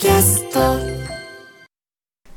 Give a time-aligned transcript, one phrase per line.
[0.00, 0.58] キャスト。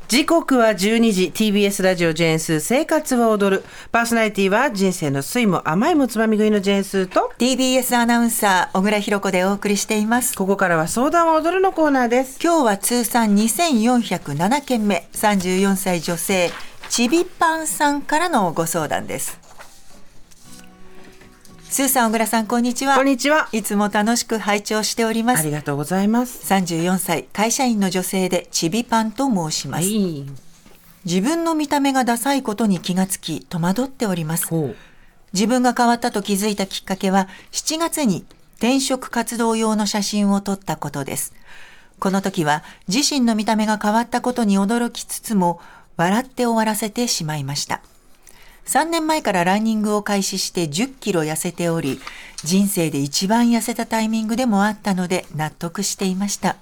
[0.10, 3.64] 時刻は12時 TBS ラジオジェーンスー生活を踊る。
[3.90, 10.36] パーソナリティは人生の酸いも甘いもつまみ食いのジェーンスーと TBS アナウンサー小倉弘子でお送りしています。
[10.36, 12.38] ここからは相談を踊るのコーナーです。
[12.44, 16.52] 今日は通算2407件目34歳女性
[16.90, 19.40] ちびパンさんからのご相談です
[21.74, 22.98] スーさん小倉さんこんにちは。
[22.98, 23.50] こんにちは。
[23.52, 25.40] いつも楽しく拝聴しております。
[25.40, 26.54] ありがとうございます。
[26.54, 30.24] 34歳会社員の女性でちびパンと申します、い。
[31.04, 34.50] 自分の見た目がダサいことに気がつき戸惑っております。
[35.34, 38.24] 自分が変わったと気づいたきっかけは7月に
[38.58, 41.34] 転職活動用の写真を撮ったことです。
[41.98, 45.60] この時は自身の見た目が変わったことに驚きつつも
[45.98, 47.82] 笑って終わらせてしまいました。
[48.66, 52.00] 3年前からランニングを開始して10キロ痩せており、
[52.44, 56.56] 人生で一番痩せたタイミングでもあったので納得していました。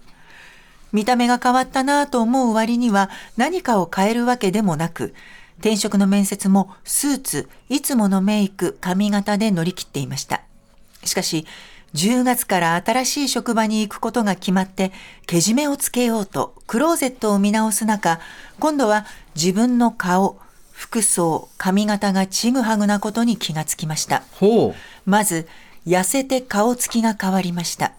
[0.92, 5.14] 見た目が変わったなぁと思う割には何かを変えるわけでもなく、
[5.60, 10.42] 転職の面接もスーツ、いつものメイク、髪型で乗り切っていました。
[11.04, 11.46] しかし、
[11.94, 14.92] 10月から新しい職場に行くことが決まって、
[15.28, 18.20] けじめをつけようとクローゼットを見直す中、
[18.60, 19.06] 今度は
[19.36, 20.40] 自分の顔、
[20.82, 24.24] 服装、髪型がちぐはぐなことに気がつきました。
[24.32, 24.74] ほ
[25.06, 25.48] まず、
[25.86, 27.94] 痩せて顔つきが変わりました。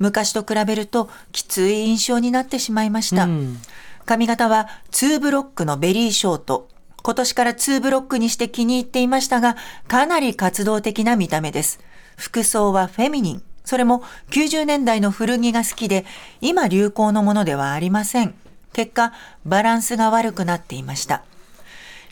[0.00, 3.26] 昔と比べるときつい印象になってしまいました。
[3.26, 3.58] うん
[4.06, 6.68] 髪型は2ブロックのベリーショート。
[7.00, 11.78] 今年から2ブロックにして気に入っていましたが、かなり活動的な見た目です。
[12.16, 13.42] 服装はフェミニン。
[13.64, 16.04] それも90年代の古着が好きで、
[16.40, 18.34] 今流行のものではありません。
[18.72, 19.12] 結果、
[19.44, 21.22] バランスが悪くなっていました。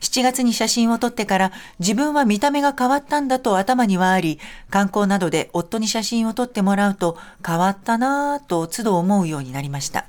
[0.05, 4.39] 7月に写真を撮ってから自分は見た目が変わったんだと頭にはあり、
[4.69, 10.05] 観光などで夫に写真を撮ってもらうと変わったなぁと都度思うようになりました。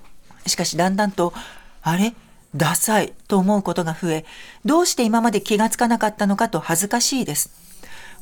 [0.46, 1.34] しかしだんだんと、
[1.82, 2.14] あれ？
[2.56, 4.26] ダサいと思うことが増え、
[4.66, 7.52] どうして今まで気がつかなかったのかと恥ずかしいです。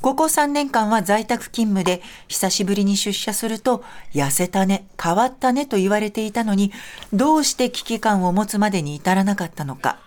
[0.01, 3.83] ここ3年間は在宅勤務で久しぶりに出社すると
[4.13, 6.71] 痩せたね、変わったねと言われていたのに
[7.13, 9.97] どうして危機感を持つまでに至らなかったのか。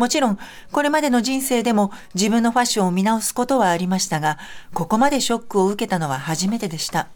[0.00, 0.38] もちろん
[0.72, 4.38] これまでの人生でも自分のファッションを見直すことはありましたが
[4.72, 7.08] ここまでショックを受けたのは初めてでした。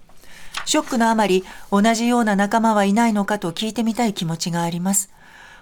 [0.66, 5.08] ショックのあまり同じような仲間はいないのかと聞いてみたい気持ちがあります。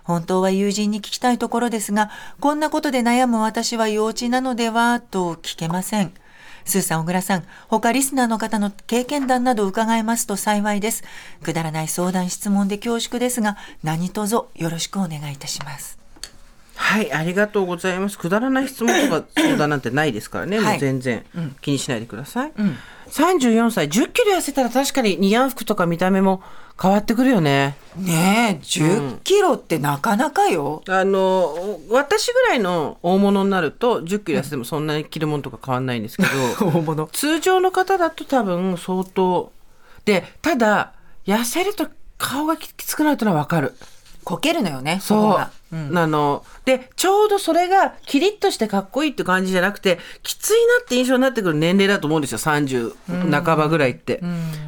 [0.02, 2.10] 本当は友人に聞きたいところですが、
[2.40, 6.12] こんなことで悩む私は幼稚なのではと聞けません。
[6.64, 11.04] スーさん、小倉さん、他リスナーの方の経験談など伺えますと幸いです。
[11.42, 16.01] くだらない相談、質問で恐縮ですが、何卒よろしくお願いいたします。
[16.82, 18.19] はいありがとうございます。
[18.19, 20.66] くだらない質問とか相談なんてないですからね、はい。
[20.72, 21.25] もう全然
[21.60, 22.53] 気にしないでください、ん。
[23.09, 26.43] 34歳1 0キロ痩せたら確かに似合う服とか見た目も
[26.81, 27.76] 変わってくるよね。
[27.97, 30.82] ねえ、10キロってなかなかよ。
[30.88, 36.28] あの私ぐらいの大物になると1 0キロ痩せてもそんなに着るものとか変わんないんですけど、
[36.66, 37.06] 大物。
[37.06, 39.53] 通常の方だと多分相当。
[40.04, 40.94] でただ
[41.26, 41.87] 痩せると
[42.19, 43.75] 顔がききつくなるというのは分かる
[44.24, 45.40] こけるのよね、こそ
[45.72, 45.76] う。
[45.76, 45.98] うん。
[45.98, 46.44] あの。
[46.64, 52.94] でちょうどそれがキリッとしてかっこいいって感じじゃなくてきついなって印象になってくる年齢だと思うんですよ30
[53.30, 54.22] 半ばぐらいって、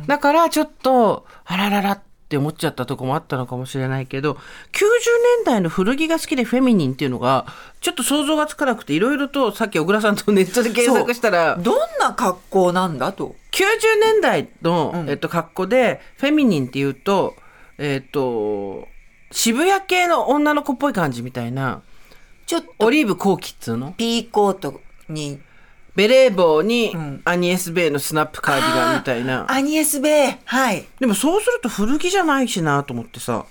[0.07, 7.47] だからちょっとあらららって思っちゃったとこもあったのかもしれないけど90年代の古着が好きでフェミニンっていうのが
[7.81, 13.61] ちょっと想像がつかなくていろいろとさっき小倉さんとネットで検索したらどんな格好なんだと？90
[14.01, 17.35] 年代の、えっと、格好でフェミニンっていうと
[17.79, 18.89] えっと
[19.35, 21.83] 渋谷系の女の子っぽい感じみたいな。
[22.47, 23.93] ちょっとオリーブ後期っつうの？
[23.93, 25.41] ピーコートに、
[25.97, 27.21] ベレー帽にん。
[27.25, 29.51] アニエス・ベイのスナップカーディガンみたいな。
[29.51, 30.37] アニエスベイ。
[30.45, 30.87] はい。
[31.01, 33.45] でもそうすると古着じゃないしなと思ってさ。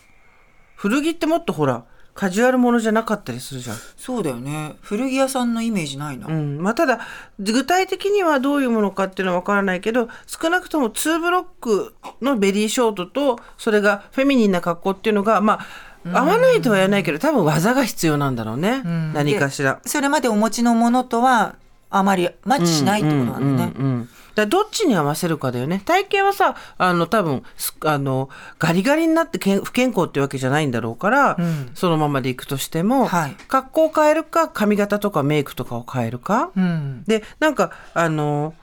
[0.75, 1.83] 古着ってもっとほら
[2.13, 4.75] カジュアルものじゃなかったりするじゃんそうだよね。
[4.81, 6.27] 古着屋さんのイメージないな。
[6.27, 6.99] うんまあ、ただ
[7.39, 15.59] 具体的にはどういうものかっていうのは分からないけど少なくとも2ブロックのベリーショートとそれがフェミニンな格好っていうのがま
[16.05, 18.83] あ合わないとは言わないけど多分技が必要なんだろうね、
[19.13, 19.79] 何かしら。
[19.85, 21.55] それまでお持ちのものとは
[21.89, 23.73] あまりマッチしないってことなんだね。
[23.75, 25.81] うんうんうんだからどっちに合わせるかだよね。
[25.85, 31.71] 体型はさあの多分すあのガリガリになってけん不健康ってわけじゃないんだろうから、ん。
[31.75, 33.35] そのままでいくとしても、はい。
[33.47, 37.03] 格好を変えるか髪型とかメイクとかを変えるか、うん。
[37.05, 38.53] でなんかあの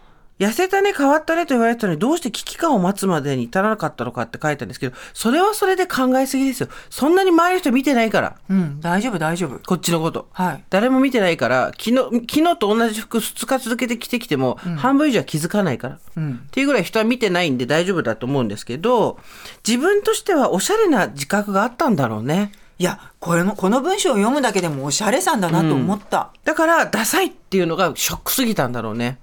[0.40, 6.69] 痩せたね、変わったねと言われてたのに、どうして危機感を待つまでに至らなかったのかって書いたんですけど、それはそれで考えすぎですよ。
[6.88, 9.58] そんなに周りの人見てないから、うん、大丈夫、大丈夫。
[9.58, 10.28] こっちのこと。
[10.32, 10.64] はい。
[10.70, 11.96] 誰も見てないから、昨日、
[12.26, 15.98] 昨日と同じ服2日続けて着てきても、半分以上は気づかないから。
[16.16, 16.43] うん。
[16.46, 19.19] っていうぐらい人は見てないんで大丈夫だと思うんですけど、
[19.66, 22.52] 自分としてはおしゃれな自覚があったんだろうね。
[22.78, 26.31] いや、これの、この文章を読むだけでもおしゃれさんだなと思った。
[26.44, 29.19] だから、ダサいっていうのがショックすぎたんだろうね。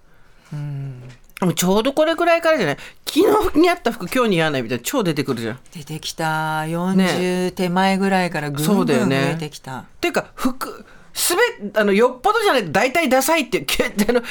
[1.39, 2.77] でもちょうどこれくらいからじゃない？
[3.07, 5.55] 昨日にあった服今日似合わないみたいな超出てくるじゃん。
[5.55, 6.61] っ出てきた。
[6.61, 9.85] 40手前ぐらいからぐんぐん増そうだよねえてきた。
[10.01, 10.83] ていうか、服、
[11.13, 11.41] すべ、
[11.79, 14.21] あの、よっぽどじゃないと大体ダサいって、け あの、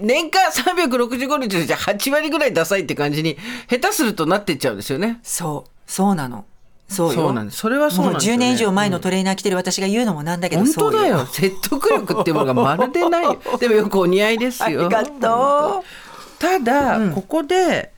[0.00, 3.36] 年間365日じゃ8割ぐらいダサいって感じに、
[3.68, 5.18] 下手するとなってっちゃうんですよね。
[5.22, 6.46] そう、そうなの。
[6.90, 7.14] そうよ。
[7.14, 7.58] そうなんです。
[7.58, 8.34] それはそうなんですね。
[8.34, 11.24] 10年以上前のトレーナー着てる私が言うのもなんだけど、本そう当だよ。
[11.26, 13.40] 説得力っていうものがまるでないよ。
[13.60, 14.86] でもよくお似合いですよ。
[14.86, 15.84] ありがと
[16.38, 17.92] ただ、ここで、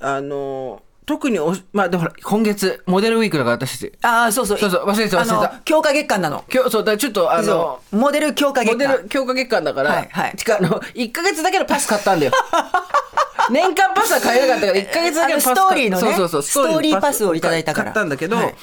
[0.00, 3.92] あの、特にお、まあ、でもほら、今月、モデルウィークだから私。
[4.02, 4.58] ああ、そうそう。
[4.58, 6.44] そうそう忘れてた忘れてた強化月間なの。
[6.52, 8.88] 今日、そう、だちょっと、あのモデル強化月間。
[8.90, 12.32] モデル強化月間だから、はいはいてかあの、1ヶ月だけのパス買ったんだよ。
[13.50, 18.54] 年間パスは買えなかったから、 1ヶ月だけのパスストーリーのねそうそうそう、ストーリーパスをいただいたから買ったんだけど、はい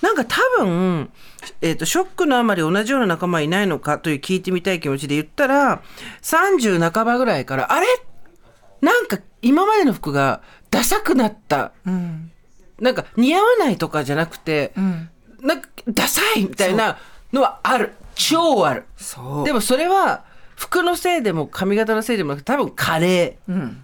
[0.00, 1.10] なんか多分、
[1.60, 5.82] えっ、と、ショックのあまり同じような仲間いないのかという聞いてみたい気持ちで言ったら、
[6.22, 7.86] 30半ばぐらいから、あれ？
[8.80, 10.40] なんか今までの服が
[10.70, 11.72] ダサくなった。
[11.86, 12.30] うん。
[12.80, 15.10] なんか似合わないとかじゃなくて、うん。
[15.42, 16.98] なんかダサいみたいな
[17.32, 17.92] のはある。
[18.14, 18.84] 超ある。
[19.44, 20.24] でもそれは
[20.56, 23.36] 服のせいでも髪型のせいでもなくて多分加齢。
[23.48, 23.82] うん。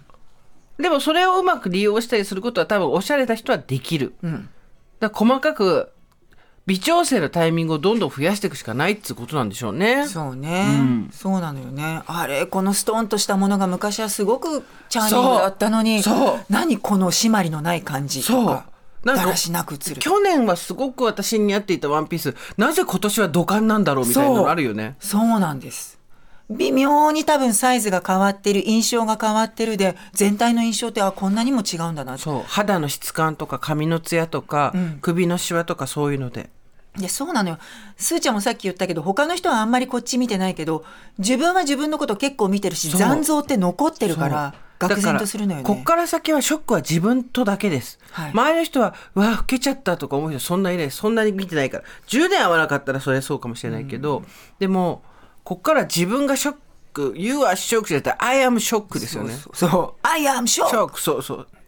[0.79, 4.13] でもそれをうまく利用したりすることは多分おしゃれな人はできる。
[4.21, 4.49] うん。
[4.99, 5.89] だから細かく
[6.65, 10.05] 微調整のタイミングをどんどん増やしていくしかないってことなんでしょうね。
[10.05, 11.09] そうね、うん。
[11.13, 12.01] そうなのよね。
[12.05, 16.45] あれこのストーンとしたものが昔はすごくチャーミングだったのにそう。
[16.49, 18.45] 何この締まりのない感じとそう。
[18.47, 18.65] か
[19.05, 19.95] だらしなく映る。
[19.99, 24.97] 去年はすごく私に似合っていたワンピース、なぜ今年は土管なんだろうみたいなのあるよね。
[24.99, 25.96] そうなんです
[26.49, 32.43] 微妙に多分サイズが変わってる印象が変わってるで全体の印象ってあこんなにも違うんだなそう。
[32.47, 36.49] 肌の質感とか髪のツヤとか、うん首のシワとかそういうので。
[36.97, 37.59] でそうなのよ
[37.95, 40.83] すーちゃんもさっき言ったけど他の人はあんまりこっち見てないけど
[41.19, 47.99] 自分は自分のこと結構見てるし残像って残ってるから愕然とするのよねこっから先はショックは自分とだけです。
[48.11, 50.91] はい周りの人は、うわ、老けちゃったとか思う人そんなにいない。
[50.91, 51.83] そんなに見てないから。
[52.07, 54.23] 10年会わなかったらそれはそうかもしれないけど、
[54.59, 55.01] でも、
[55.47, 56.55] こっから自分がショッ
[56.91, 59.31] ク、You are shocked じゃなくて、I am shock ですよね。
[59.31, 61.47] そうそうそう I am シ sure ョック、そうそう。
[61.49, 61.59] っ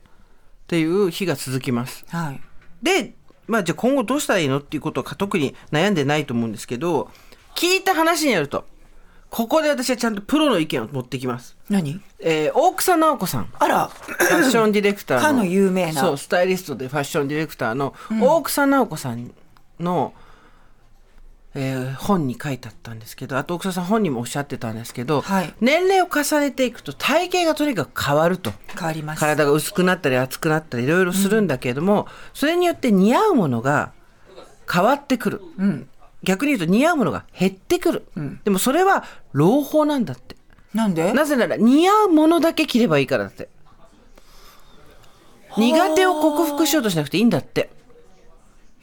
[0.68, 2.04] ていう日が続きます。
[2.10, 2.42] はい
[2.84, 3.14] で、
[3.48, 7.10] まあじゃあ今後どうしたらいいのっていうことは特に悩んでないと思うんですけど、
[7.56, 8.66] 聞いた話によると、
[9.30, 11.56] ここで私はちゃんとプロの意見を持ってきます。
[11.70, 12.02] 何？
[12.20, 13.50] えー大草直子さん。
[13.58, 15.26] あらファッションディレクターの。
[15.26, 19.32] かの有名なそう、スタイリストでファッションディレクターの大草直子さん
[19.80, 20.14] の、
[21.56, 28.52] えー本に書いてあったんですけど、あと大草さん本人もおっしゃってたんですけど、はい年齢を重ねていくと体型がとにかく変わると。
[28.78, 33.94] 変わります体が薄くなったり厚くなったりいろいろするんだけれども、それによって似合うものが
[34.72, 35.42] 変わってくる。
[35.58, 35.90] うん
[36.22, 38.06] 逆に言うと似合うものが減ってくる。
[38.44, 40.36] でもそれは朗報なんだって。
[40.74, 41.14] なんで？
[41.14, 43.48] なぜなら似合うものだけ着ればいいからだって。
[45.58, 47.72] 苦手を克服しようとしなくていいんだって。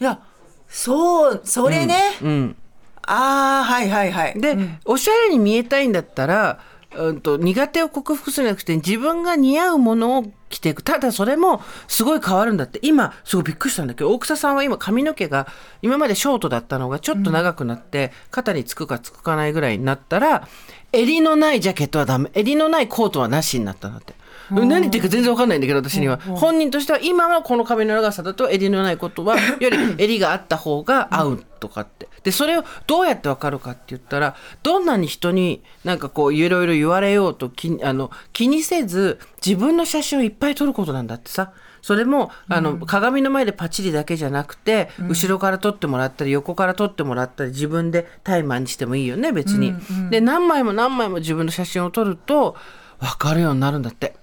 [0.01, 0.21] いや
[0.69, 2.57] そうそれね、うん。
[3.03, 4.41] ああはいはいはい。
[4.41, 6.61] で、おしゃれに見えたいんだったら、
[6.95, 10.83] うん、と苦手を克服するんじゃなくて自分が似合うものを着ていく。
[10.83, 12.79] ただそれもすごい変わるんだって。
[12.83, 15.47] 今すごいびっくりしたんだけど大草さんは今髪の毛が
[15.83, 20.49] 今までショートだったのがちょっと長くなって、肩につくかつくかないぐらいになったら
[20.93, 22.31] 襟のないジャケットはダメ。
[22.35, 24.16] 襟のないコートはなしになったんだって。
[24.51, 26.19] 何言ってるか全然わかんないんだけど私には。
[26.19, 32.09] 本人としては今はこの髪の長さだと襟のないことは より襟があった方が合うとかって。
[32.23, 41.53] でそれをどうやってわかるかって言ったらどんなに人になんかこういろいろ言われようと気あの気にせず自分の写真をいっぱい撮ることなんだってさ。
[41.87, 49.73] それもあの、鏡の前でパチリだけじゃなくて、後ろから撮ってもらったり横から撮ってもらったり自分でタイマーにしてもいいよね別に。
[50.11, 52.57] で何枚も何枚も自分の写真を撮ると
[52.99, 54.17] 分かるようになるんだって。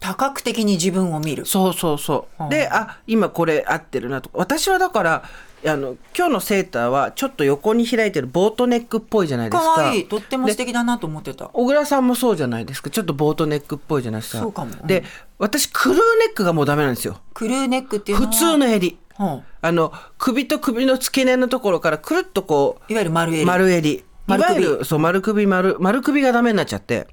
[0.00, 2.50] 多角的に自分を見るそうそうそう。
[2.50, 4.38] で、あ、今これ合ってるなとか。
[4.38, 5.22] 私はだから、
[5.66, 9.74] あの、今日のセーターはちょっと横に開いてるボートネックっぽいじゃないですか。
[9.74, 12.90] かわいいとっても素敵だなと思ってた小倉さんもそうじゃないですか。
[12.90, 14.42] ちょっとボートネックっぽいじゃないですか。
[14.42, 15.02] そうかもうんで、
[15.38, 16.02] 私、クルーネ
[16.32, 17.20] ックがもうダメなんですよ。
[17.34, 18.98] クルーネックっていうの普は通の襟。
[19.18, 23.94] うんあの、首と首の付け根のところからくるっとこう、いわゆる丸襟丸襟。
[23.94, 27.08] いわゆる、そう、丸首、丸、丸首がダメになっちゃって。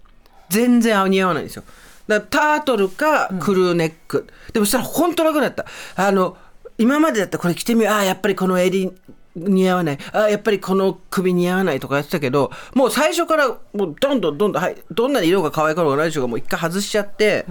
[0.49, 1.63] 全然似合わないんですよ
[2.07, 5.65] だタートルかクルーネック、でもそしたら本当楽だった。
[5.95, 6.37] あの
[6.77, 7.93] 今までだったらこれ着てみよう。
[7.93, 8.91] ああやっぱりこの襟
[9.35, 9.97] 似合わない。
[10.13, 13.55] ああやっぱりこの首似合わないとかやってたけどもう最初からも
[13.87, 17.45] うどんどんどんどん、はい、どんなに色が可愛いかろうがないでしょうがもう一回外しちゃって、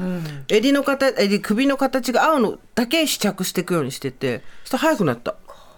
[0.48, 5.34] 襟の形襟首の形が合うのだけ試着していくようにしててそしたら早くなった。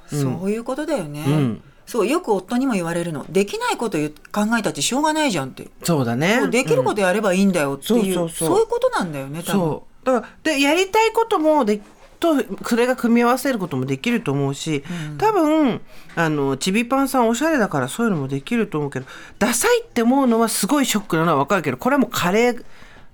[0.07, 3.25] そういうことだよね、んそうよく夫にも言われるの。
[3.29, 5.69] できないこと考えたってしょうがないじゃんって。
[5.83, 6.49] そうだね。
[6.49, 8.59] できることやればいいんだよっていう、そうそうそう。
[8.59, 9.61] いうことなんだよね多分。
[9.61, 10.07] そう。
[10.07, 11.81] だからでやりたいこともで
[12.19, 14.83] とそれが組み合わせることもできると思うし、
[15.19, 15.81] 多分
[16.15, 19.07] あのちびパンさんおしゃれだからそういうのもできると思うけど
[19.39, 22.65] ダサいって思うのはすごいショックなのは分かるけどこれはもうカレー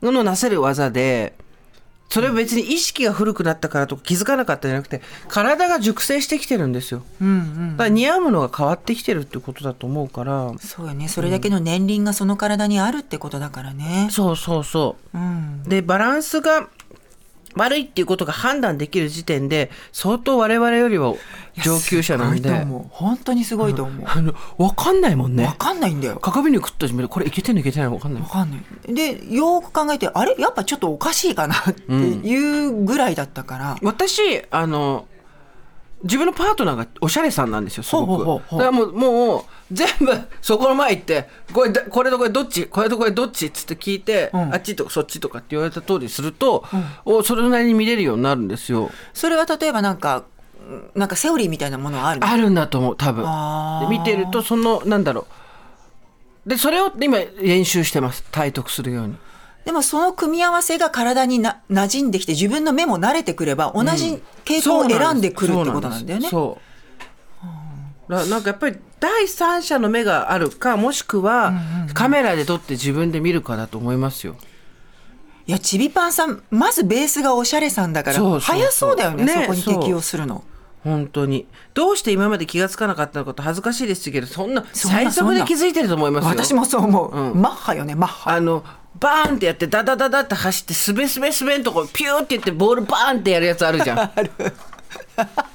[0.02, 1.35] のなせる技で。
[2.12, 7.71] それは別に意識が古くなったからとか気づかなかったじゃなくて体が熟成してきてるんですよ、うんうん。
[7.78, 10.52] だから似合うものが変わってきてるってことだと思うから。
[10.59, 11.09] そうよね。
[11.09, 14.09] それだけの年輪がその体にあるってことだからね。
[14.11, 15.19] そうそうそう。
[15.19, 15.62] うん。
[15.62, 16.69] でバランスが
[17.54, 21.14] 悪いっていうことが判断できる時点で相当我々よりは
[21.62, 22.50] 上級者なんで。
[22.90, 25.44] 本当にすごいと思う、あの分かんないもんね。
[25.44, 26.18] わかんないんだよ。
[26.21, 28.23] 鏡に食ったしこれいけてんのいけてないの分かんない。
[28.23, 28.94] わかんない。
[28.94, 30.35] でよーく考えてあれ？
[30.38, 35.06] やっぱちょっとおかしいかなっていうぐらいだったから、私あの
[36.04, 38.42] 自分のパートナーがおしゃれさんなんですよすごく。
[38.52, 44.55] だからもうもう全部そこの前行ってこれだこれとこれどっちこれとこれどっちっつって聞いて、うん。
[44.55, 46.64] あっちとかそっちとかって言われた通りすると、
[47.05, 48.91] おそれなりに見れるようになるんですよ。
[49.14, 50.25] それは例えばなんか
[50.69, 52.26] うんなんかセオリーみたいなものはあるの？
[52.29, 53.25] あるんだと思う多分。
[53.81, 55.26] で見てるとそのなんだろ
[56.47, 56.49] う。
[56.49, 59.17] でそれを今練習してます体得するように。
[59.64, 66.29] でもその組み合わせが体にな馴染んできて自分の目も慣れてくれば同じ傾向を選んでくるってことなんだよね。
[66.29, 66.72] そう
[68.09, 71.52] だなんかやっぱり第三者の目があるかもしくは
[71.94, 74.37] カメラで撮って自分で見るかだと思いますよ。
[75.47, 80.44] いやちびパンさんまずベースがおしゃれさんだから早そうだよねねそこに適応するの。
[80.85, 81.47] 本当に。
[81.75, 86.30] どうして今まで気がつかなかったのかと恥ずかしいですけどそんな最速で気づいてると思いますよ。
[86.30, 87.40] 私もそう思う、うん。
[87.40, 88.30] マッハよねマッハ。
[88.32, 88.64] あの
[88.99, 94.11] バーンってやってダダダダって走ってすべすべすべんとこピューって言ってボールバーンってやるやつあるじゃん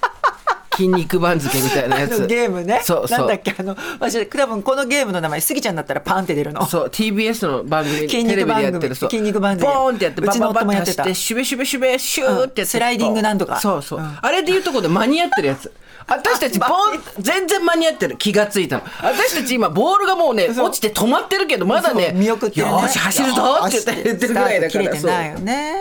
[0.78, 2.82] 筋肉番付みたいなや あつのゲームね。
[2.84, 3.18] そうそう。
[3.18, 6.66] なんだっけあの私多分このゲームの名前スギちゃんだったらパンって出るの。
[6.68, 9.10] そう TBS の番組筋肉テレビでやって番組るそう。
[9.10, 9.68] 筋肉番組。
[9.68, 13.60] ボーンってやってバババ夫もやってたって走ってシュベシュベシュベシューってスライディングなんとか。
[13.60, 14.18] そうそう、うん。
[14.22, 15.72] あれでいうとこで間に合ってるやつ。
[16.10, 18.16] 私たちボーン全然間に合ってる。
[18.18, 18.84] 気がついたの。
[19.02, 22.72] 私たち今ボールがもうね落ちて止まってるけどまだね見送ってるね。
[22.72, 24.96] よーし走るぞって言って言ってるぐらいだから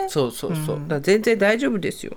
[0.09, 0.31] そう。
[0.31, 2.13] そうそうそう、だから全然大丈夫ですよ。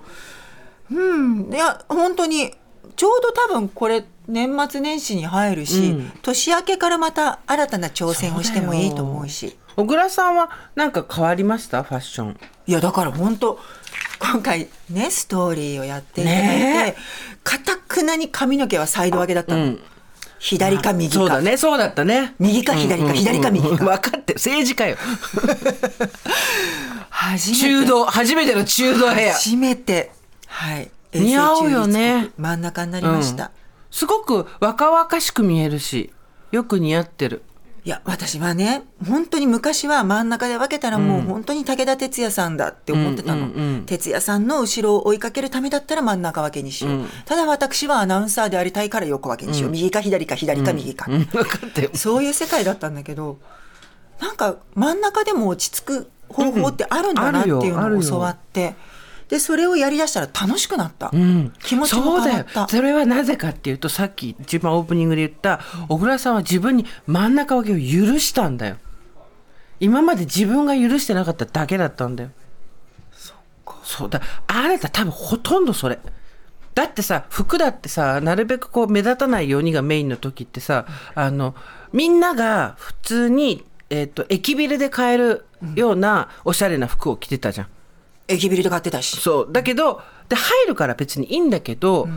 [0.91, 2.53] いや本当に
[3.01, 6.13] ちょうど多分これ年末年始に入るし、うん。
[6.21, 9.57] 年明けからまた新たな挑戦をしてもいいと思うし。
[9.75, 11.83] 小倉さんはなんか変わりました？
[11.83, 12.37] ファッション。
[12.67, 13.59] いやだから本当
[14.19, 16.93] 今回ねストーリーをやっていただいね。
[16.95, 16.99] て
[17.43, 19.81] かたくなに髪の毛はサイド分けだったの、うん。
[20.39, 21.15] 左か右か。
[21.21, 22.35] そうだねそうだったね。
[22.39, 23.77] 右か左か左か右か。
[23.83, 24.39] 分かってる。
[24.39, 24.99] 政治家よ。
[27.09, 27.61] 初めて。
[27.63, 30.13] 中道初めての中道ヘア初めて。
[30.47, 32.31] はい似合うよね。
[32.39, 33.51] 真ん中になりました、
[33.91, 36.13] すごく若々しく見えるし
[36.53, 37.43] よく似合ってる。
[37.83, 47.09] いや私はね本当に昔は真ん中で分けたらもう本当に武田鉄矢さんだって思ってたの、うんうんうん鉄矢さんの後ろを追いかけるためだったら真ん中分けにしよう、うん。
[47.25, 51.25] ただ私はアナウンサーでありたいから横分けにしよう、右か左か左か右か、うん。
[51.25, 51.91] 分かってる。
[51.95, 53.39] そういう世界だったんだけど
[54.21, 58.75] なんか真ん中でも落ち着く方法ってあるんだなっていうのを教わって、
[59.31, 61.53] でそれをやりだしたら楽しくなった、うん。
[61.63, 62.67] 気持ちも変わった。
[62.67, 68.77] それはなぜかっていうとさっき一番オープニングで言った小倉さんは自分に真ん中分けを許したんだよ。
[69.79, 72.31] 今まで自分が許してなかっただけだったんだよ。
[73.85, 74.21] そうだ。
[74.49, 76.01] あなた多分ほとんどそれ。
[76.75, 81.55] だってさ服だってさなるべくこう目立たないようにがメインの時ってさあの
[81.93, 85.47] みんなが普通に、えっと駅ビルで買える
[85.77, 87.67] ようなおしゃれな服を着てたじゃん
[88.31, 89.21] 駅ビルで買ってたし。
[89.21, 89.53] そう。
[89.53, 92.09] だけどで入るから別にいいんだけど、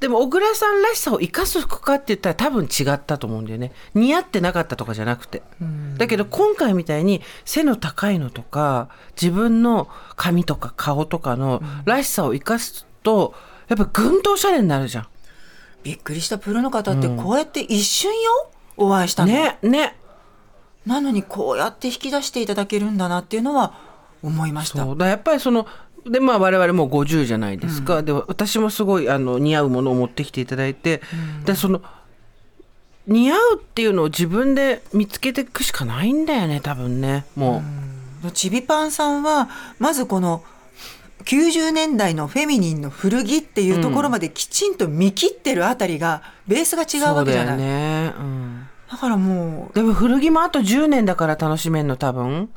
[0.00, 3.72] でも小倉さんらしさを生かす服かって言ったら多分違ったと思うんだよね。
[3.94, 5.42] 似合ってなかったとかじゃなくて、
[5.96, 8.90] だけど今回みたいに背の高いのとか
[9.20, 13.34] 自分の髪とか顔とかのらしさを生かすと
[13.68, 15.06] やっぱぐんとおしゃれになるじゃん。
[15.82, 18.50] びっくりしたプロの方ってこうやって一瞬よ？
[18.76, 19.96] お会いしたの、ねね。
[20.84, 23.93] なのにこうやって引き出していただけるんだなっていうのは
[24.24, 24.84] 思いました。
[24.94, 25.66] だやっぱりその
[26.06, 31.00] でまあ我々もう50じゃないですか、で私もすごいあの似合うものを持ってきていただいて、
[31.44, 31.82] でその
[33.06, 37.24] 似合うっていうのを自分で見つけていくしかないんだよね多分ね。
[37.36, 37.62] も
[38.24, 40.42] う、ちびパンさんはまずこの
[41.24, 49.74] 90年代のフェミニンの古着っていうところまできちんと見切ってるあたりがベースが違うわけじゃない、だよね、うん、だからもう。
[49.74, 52.50] でも古着もあと10年だから楽しめんの多分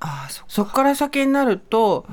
[0.00, 2.06] ああそそっから先になると、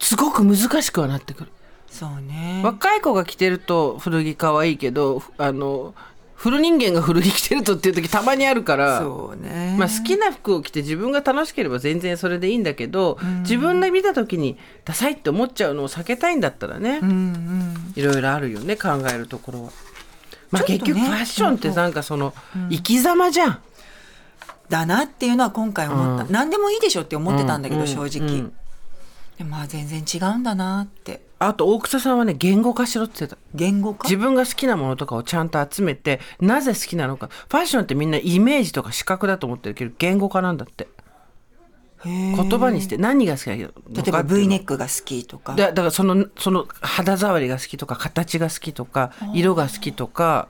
[0.00, 1.50] すごく難しくはなってくる。
[1.90, 2.60] そうね。
[2.64, 5.94] 若い子が着てると古着可愛いけどあの
[6.36, 9.74] 古人間が古着着てるとっていう時たまにあるからそうね。
[9.76, 17.92] まあ、好きな服を着て自分が楽しければ全然それでいいんだけど、自分で見た時にダサいって思っちゃうのを避けたいんだったらね、うんうん。
[17.96, 19.70] いろいろあるよね考えるところは。
[20.52, 22.32] まあ、結局ファッションってなんかその
[22.70, 23.58] 生き様じゃん。
[24.68, 26.32] だなっていうのは今回思った、うん。
[26.32, 27.86] 何でもいいでしょって思ってたんだけど、うん。
[27.86, 28.52] 正直、うん。
[29.38, 31.26] でもまあ全然違うんだなって。
[31.38, 33.40] あと大草さんはね言語化しろって言ってた。
[33.54, 34.08] 言語化？
[34.08, 37.28] 自分が好きなものとかをちゃんと集めてなぜ好きなのか。
[37.28, 40.88] ファッションってみんなイメージとか視覚だと思ってるけど言語化なんだって。
[42.04, 43.72] 言言葉にして何が好きだけど。
[43.92, 45.54] 例えば V ネックが好きとか。
[45.54, 50.48] だだからそのその肌触りが好きとか形が好きとか色が好きとか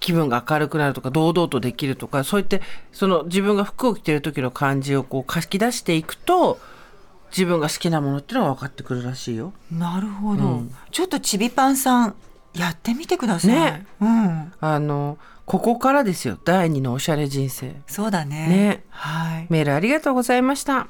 [0.00, 6.58] 気分が明るくなるとか堂々とできるとかそういってその自分が服を着てる時の感じをこう書き出していくと
[7.30, 9.52] 自分が好きなものっていうのが分かってくるらしいよ。
[9.72, 12.14] なるほど、ちょっとちびパンさん
[12.54, 13.50] やってみてください。
[13.50, 13.86] ね。
[14.00, 14.52] うん。
[14.60, 16.38] あのここからですよ。
[16.44, 17.74] 第二のおしゃれ人生。
[17.86, 18.46] そうだね。
[18.48, 18.84] ね。
[18.90, 19.46] はい。
[19.50, 20.86] メールありがとうございました。